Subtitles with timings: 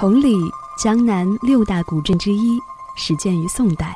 [0.00, 2.58] 同里，江南六大古镇之一，
[2.94, 3.94] 始建于宋代。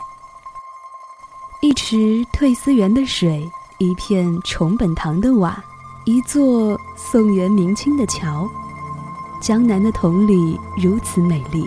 [1.63, 5.65] 一池退思园的水，一片重本堂的瓦，
[6.05, 8.47] 一座宋元明清的桥，
[9.41, 11.67] 江南的同里如此美丽。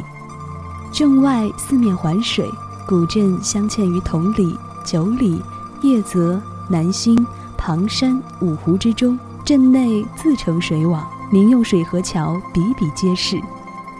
[0.91, 2.47] 镇外四面环水，
[2.87, 5.41] 古镇镶嵌于同里、九里、
[5.81, 7.25] 叶泽、南兴、
[7.57, 9.17] 庞山五湖之中。
[9.43, 13.41] 镇内自成水网，民用水河桥比比皆是。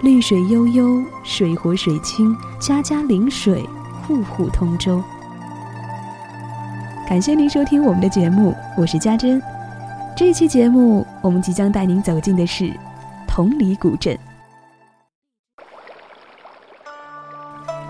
[0.04, 3.68] 绿水悠悠，水活水清，家家临水，
[4.04, 5.02] 户户通舟。
[7.10, 9.42] 感谢您收听我们的节目，我是家珍。
[10.16, 12.72] 这期节目，我们即将带您走进的是
[13.28, 14.16] 同里古镇。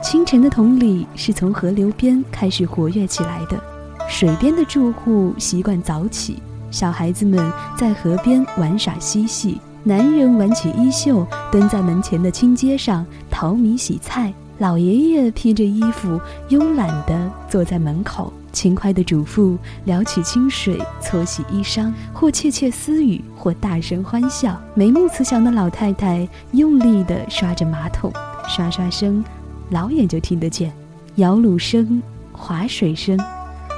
[0.02, 3.62] 清晨的同里是从河流边开始活跃起来的，
[4.08, 9.60] 水边的住户习惯早起，小孩子们在河边玩耍嬉戏。
[9.88, 24.60] 男人挽起衣袖，蹲在门前的青阶上淘米洗菜；老爷爷披着衣服，慵懒地坐在门口，轻快地嘱咐，撩起清水，搓洗衣裳，或窃窃私语，或大声欢笑。
[24.74, 28.12] 眉目慈祥的老太太用力地刷着马桶，
[28.46, 29.24] 刷刷声，
[29.70, 30.70] 老远就听得见，
[31.16, 33.18] 摇橹声、划水声、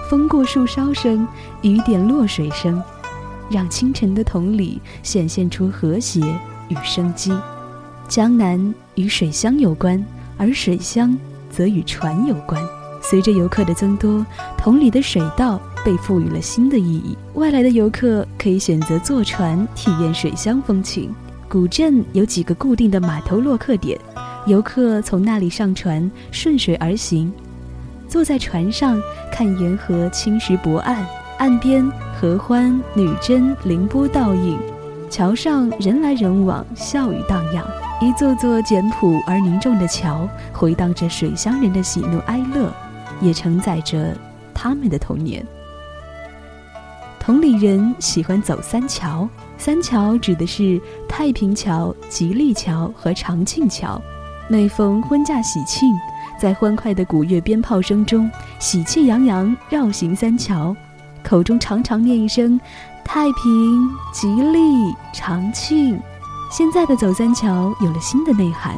[0.10, 1.28] 风过树梢声、
[1.62, 2.82] 雨点落水声。
[3.50, 6.22] 让清晨的同里显现出和谐
[6.70, 7.32] 与生机。
[8.08, 10.04] 江南与水乡有关，
[10.38, 11.18] 而水乡
[11.50, 12.62] 则与船有关。
[13.02, 14.26] 随着游客的增多，
[14.58, 17.18] 同里的水道被赋予了新的意义。
[17.36, 21.14] 外来的游客可以选择坐船体验水乡风情。
[21.48, 23.98] 古镇有几个固定的码头落客点，
[24.46, 27.32] 游客从那里上船，顺水而行，
[28.08, 31.04] 坐在船上看沿河青石薄岸，
[31.40, 31.90] 岸边。
[32.22, 34.60] 合欢、女贞、凌波倒影，
[35.10, 37.66] 桥上人来人往，笑语荡漾。
[38.02, 42.70] 一座座简朴而凝重的桥，回荡着水乡人的喜怒哀乐，
[43.22, 44.14] 也承载着
[44.54, 45.46] 他们的童年。
[47.22, 49.26] 同里人喜欢走三桥，
[49.58, 54.02] 三桥指的是太平桥、吉利桥和长庆桥。
[54.50, 55.88] 每逢婚嫁喜庆，
[56.38, 58.30] 在欢快的鼓乐鞭炮声中，
[58.60, 60.76] 喜气洋洋绕行三桥。
[61.30, 62.60] 口中常常念一声
[63.06, 64.60] “太平、吉利、
[65.14, 66.02] 长庆”。
[66.50, 68.76] 现在的走三桥有了新的内涵：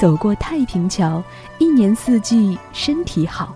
[0.00, 1.22] 走过太平桥，
[1.58, 3.54] 一年四季身体好；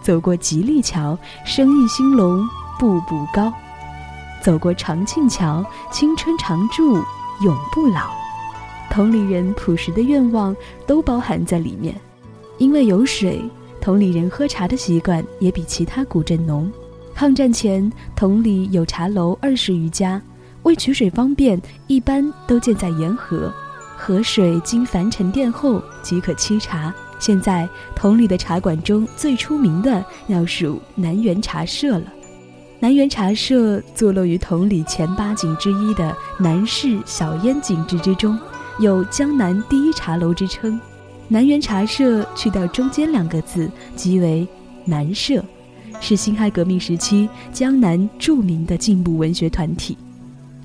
[0.00, 3.52] 走过吉利桥，生意兴隆，步步高；
[4.42, 6.94] 走过长庆桥，青春常驻，
[7.42, 8.08] 永不老。
[8.88, 10.56] 同里人朴实的愿望
[10.86, 11.94] 都包含在里面。
[12.56, 13.38] 因为有水，
[13.82, 16.72] 同里人喝茶的习惯也比其他古镇浓。
[17.18, 20.22] 抗战前，同里有茶楼二十余家，
[20.62, 23.52] 为取水方便，一般都建在沿河，
[23.96, 26.94] 河水经凡沉淀后即可沏茶。
[27.18, 32.04] 现在，同里的茶馆中最出名的要数南园茶社了。
[32.78, 38.38] 南园茶社坐落于同里前八景之一的南市小烟景致之中，
[38.78, 40.80] 有江南第一茶楼之称。
[41.26, 44.46] 南园茶社去掉中间两个字，即为
[44.84, 45.44] 南社。
[46.00, 49.96] 是辛亥革命时期江南著名的进步文学团体。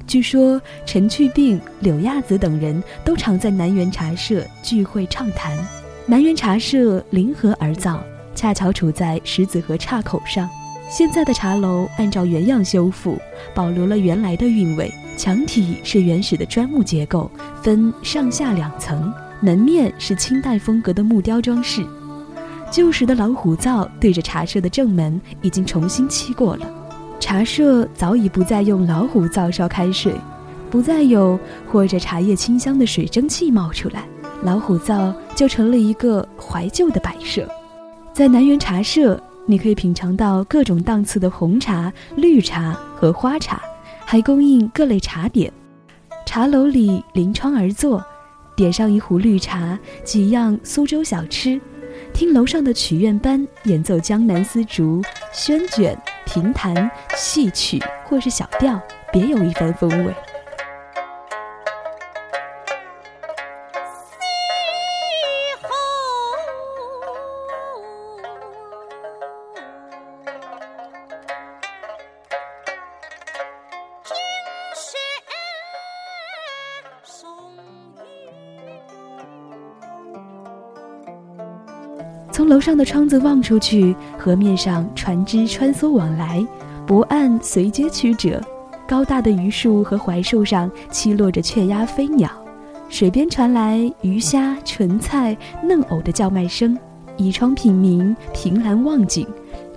[0.06, 5.57] 据说陈去病、柳亚子等人都常在南园茶社聚会畅谈。
[6.06, 8.03] 南园茶社临河而造，
[8.35, 10.50] 恰巧处在石子河岔口上。
[10.89, 13.17] 现在的茶楼按照原样修复，
[13.56, 14.91] 保留了原来的韵味。
[15.16, 17.31] 墙体是原始的砖木结构，
[17.63, 19.12] 分上下两层。
[19.39, 21.85] 门面是清代风格的木雕装饰。
[22.73, 26.67] 旧时的老虎灶对着茶社的正门已经重新漆过了，
[27.19, 30.16] 茶社早已不再用老虎灶烧开水，
[30.72, 31.39] 不再有
[31.72, 34.06] 或者茶叶清香的水蒸气冒出来，
[34.41, 37.47] 老虎灶就成了一个怀旧的摆设。
[38.12, 43.62] 在南园茶社，你可以品尝到各种档次的红茶、绿茶和花茶，
[44.03, 45.53] 还供应各类茶点。
[46.25, 48.03] 茶楼里临窗而坐，
[48.56, 51.62] 点上一壶绿茶，几样苏州小吃。
[52.13, 55.01] 听楼上的曲院班演奏江南丝竹、
[55.31, 58.80] 宣卷、评弹、戏曲或是小调，
[59.12, 60.13] 别有一番风味。
[82.33, 86.44] 从楼上的窗子望出去，河面上船只穿梭往来，
[86.83, 88.41] 泊岸随街曲折，
[88.88, 92.27] 高大的榆树和槐树上栖落着雀鸦飞鸟，
[92.89, 96.75] 水边传来鱼虾、纯菜、嫩藕的叫卖声，
[97.18, 99.27] 倚窗品茗，凭栏望景，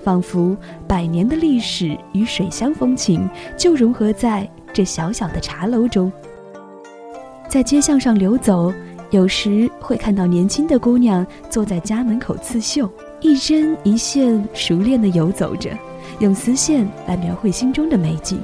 [0.02, 0.56] 仿佛
[0.88, 3.28] 百年的历史与水乡风情
[3.58, 6.10] 就融合在这小小的茶楼中。
[7.50, 8.72] 在街巷上流走，
[9.10, 15.70] 有时会看到年轻的姑娘坐在家门口刺绣，一针一线熟练地游走着，
[16.18, 18.40] 用丝线来描绘心中的美景。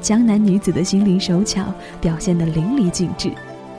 [0.00, 3.30] 江南女子的心灵手巧表现得淋漓尽致。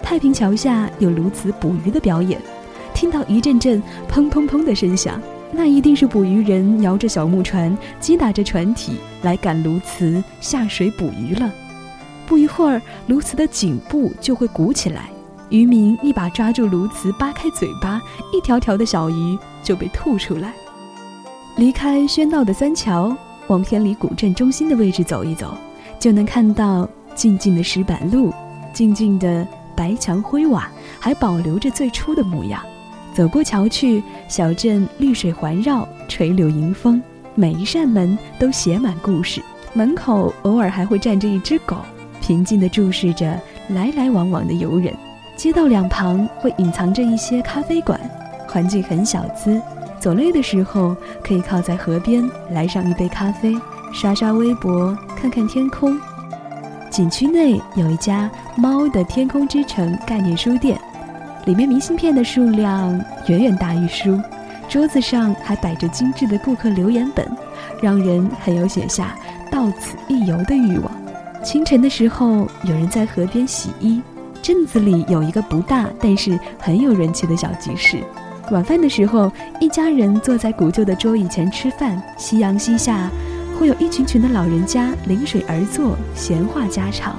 [0.01, 2.39] 太平桥下有鸬鹚捕鱼的表演，
[2.93, 5.21] 听到一阵阵砰砰砰的声响，
[5.51, 8.93] 那一定是捕鱼人摇着小木船，击打着船体
[9.23, 11.51] 来赶鸬鹚下水捕鱼了。
[12.25, 15.09] 不一会儿，鸬鹚的颈部就会鼓起来，
[15.49, 18.01] 渔民一把抓住鸬鹚，扒开嘴巴，
[18.31, 20.53] 一条条的小鱼就被吐出来。
[21.57, 23.15] 离开喧闹的三桥，
[23.47, 25.55] 往偏离古镇中心的位置走一走，
[25.99, 28.33] 就能看到静静的石板路，
[28.73, 29.47] 静静的。
[29.75, 30.69] 白墙灰瓦
[30.99, 32.61] 还保留着最初的模样。
[33.11, 37.01] 走过桥去，小镇绿水环绕，垂柳迎风，
[37.33, 39.41] 每一扇门都写满故事。
[39.73, 41.77] 门口偶尔还会站着一只狗，
[42.21, 43.35] 平静地注视着
[43.69, 44.93] 来来往往的游人。
[45.35, 47.99] 街道两旁会隐藏着一些咖啡馆，
[48.47, 49.61] 环境很小资。
[49.99, 53.55] 走累的时候，可以靠在河边来上一杯咖啡，
[53.93, 55.99] 刷刷微博，看看天空。
[56.89, 60.79] 景区内有一家猫的天空之城概念书店，
[61.45, 62.93] 里面明信片的数量
[63.27, 64.19] 远远大于书，
[64.69, 67.25] 桌子上还摆着精致的顾客留言本，
[67.81, 69.15] 让人很有写下
[69.49, 70.91] 到此一游的欲望。
[71.43, 74.01] 清晨的时候，有人在河边洗衣。
[74.43, 77.99] 镇子里有一个不大但是很有人气的小集市。
[78.51, 79.31] 晚饭的时候，
[79.61, 83.09] 一家人坐在古旧的桌椅前吃饭，夕阳西下。
[83.57, 87.15] 会有一群群的老人家临水而坐，闲话家常。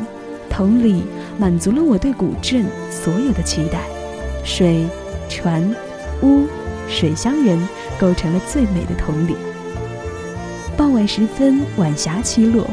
[0.51, 1.05] 同理，
[1.39, 3.79] 满足了我对古镇所有的期待。
[4.45, 4.85] 水、
[5.27, 5.75] 船、
[6.23, 6.47] 屋、
[6.89, 7.59] 水乡人
[7.99, 9.35] 构成了最美的同理。
[10.77, 12.67] 傍晚时分，晚霞起落，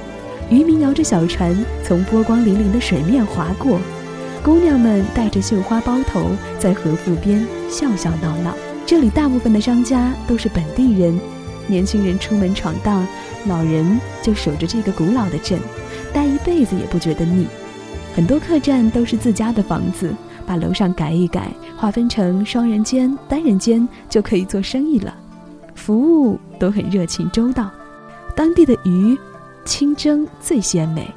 [0.49, 1.55] 渔民摇着小船
[1.85, 3.79] 从波光粼粼的水面划过，
[4.43, 8.55] 姑娘们戴着绣花包头，在河埠边笑笑闹闹。
[8.87, 11.19] 这里大部分的商家都是本地人，
[11.67, 13.05] 年轻人出门闯荡。
[13.47, 15.59] 老人就守着这个古老的镇，
[16.11, 17.45] 待一辈子也不觉得腻。
[18.15, 20.11] 很多客栈都是自家的房子，
[20.45, 25.15] 把楼上改一改，划分成双人间、单人间，就可以做生意了。
[25.75, 27.69] 服务都很热情周到。
[28.35, 29.15] 当地的鱼，
[29.65, 31.09] 清蒸最鲜美，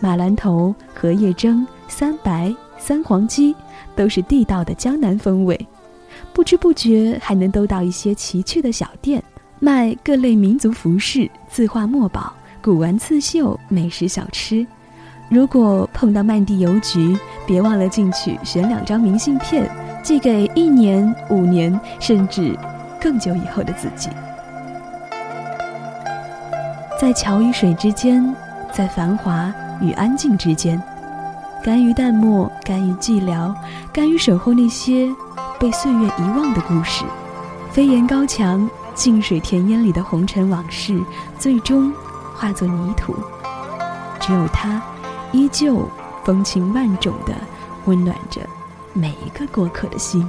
[0.00, 3.54] 马兰头、荷叶蒸、三白、三黄鸡，
[3.96, 5.58] 都是地道的江南风味。
[6.32, 9.22] 不知不觉还能兜到一些奇趣的小店。
[9.60, 14.64] 卖各类民族服饰、字画墨宝、古玩刺绣、美食小吃。
[15.28, 19.68] 如果碰到曼地邮局，别忘了进去选两张明信片，
[20.00, 22.56] 寄给一年、五年甚至
[23.00, 24.10] 更久以后的自己。
[27.00, 28.32] 在桥与水之间，
[28.72, 30.82] 在繁华与安静之间，
[31.62, 33.54] 甘于淡漠，甘于寂寥，
[33.92, 35.08] 甘于守候那些
[35.58, 37.04] 被岁月遗忘的故事。
[37.70, 38.68] 飞檐高墙。
[38.94, 41.00] 静水田烟里的红尘往事，
[41.38, 41.94] 最终
[42.34, 43.14] 化作泥土。
[44.18, 44.82] 只有他，
[45.30, 45.88] 依旧
[46.24, 47.32] 风情万种的
[47.84, 48.40] 温暖着
[48.92, 50.28] 每一个过客的心。